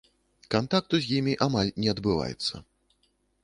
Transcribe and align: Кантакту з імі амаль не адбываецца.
Кантакту 0.55 1.01
з 1.03 1.11
імі 1.19 1.35
амаль 1.47 1.71
не 1.83 1.87
адбываецца. 1.95 2.53